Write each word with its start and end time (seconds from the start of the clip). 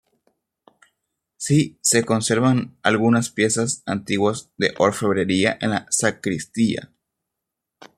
Sí 1.37 1.77
se 1.83 2.03
conservan 2.03 2.75
algunas 2.81 3.29
piezas 3.29 3.83
antiguas 3.85 4.49
de 4.57 4.73
orfebrería 4.79 5.59
en 5.61 5.69
la 5.69 5.85
sacristía. 5.91 6.91